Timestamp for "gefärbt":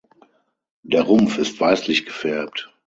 2.07-2.73